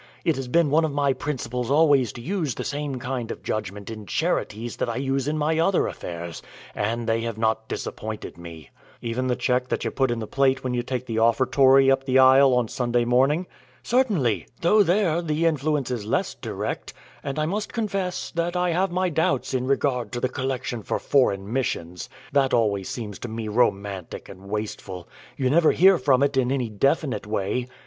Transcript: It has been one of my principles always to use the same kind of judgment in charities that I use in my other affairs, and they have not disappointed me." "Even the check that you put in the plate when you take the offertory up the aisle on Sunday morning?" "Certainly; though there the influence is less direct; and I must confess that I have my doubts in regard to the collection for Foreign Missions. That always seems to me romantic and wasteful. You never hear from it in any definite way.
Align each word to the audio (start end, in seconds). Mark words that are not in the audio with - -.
It 0.25 0.35
has 0.37 0.47
been 0.47 0.71
one 0.71 0.83
of 0.83 0.91
my 0.91 1.13
principles 1.13 1.69
always 1.69 2.11
to 2.13 2.21
use 2.23 2.55
the 2.55 2.63
same 2.63 2.97
kind 2.97 3.29
of 3.29 3.43
judgment 3.43 3.91
in 3.91 4.07
charities 4.07 4.77
that 4.77 4.89
I 4.89 4.95
use 4.95 5.27
in 5.27 5.37
my 5.37 5.59
other 5.59 5.85
affairs, 5.85 6.41
and 6.73 7.07
they 7.07 7.21
have 7.21 7.37
not 7.37 7.67
disappointed 7.67 8.35
me." 8.35 8.71
"Even 9.03 9.27
the 9.27 9.35
check 9.35 9.67
that 9.67 9.85
you 9.85 9.91
put 9.91 10.09
in 10.09 10.17
the 10.17 10.25
plate 10.25 10.63
when 10.63 10.73
you 10.73 10.81
take 10.81 11.05
the 11.05 11.19
offertory 11.19 11.91
up 11.91 12.05
the 12.05 12.17
aisle 12.17 12.51
on 12.55 12.67
Sunday 12.67 13.05
morning?" 13.05 13.45
"Certainly; 13.83 14.47
though 14.61 14.81
there 14.81 15.21
the 15.21 15.45
influence 15.45 15.91
is 15.91 16.03
less 16.03 16.33
direct; 16.33 16.95
and 17.23 17.37
I 17.37 17.45
must 17.45 17.71
confess 17.71 18.31
that 18.31 18.55
I 18.55 18.71
have 18.71 18.91
my 18.91 19.09
doubts 19.09 19.53
in 19.53 19.67
regard 19.67 20.11
to 20.13 20.19
the 20.19 20.29
collection 20.29 20.81
for 20.81 20.97
Foreign 20.97 21.53
Missions. 21.53 22.09
That 22.31 22.55
always 22.55 22.89
seems 22.89 23.19
to 23.19 23.27
me 23.27 23.47
romantic 23.49 24.29
and 24.29 24.49
wasteful. 24.49 25.07
You 25.37 25.51
never 25.51 25.71
hear 25.73 25.99
from 25.99 26.23
it 26.23 26.37
in 26.37 26.51
any 26.51 26.69
definite 26.69 27.27
way. 27.27 27.67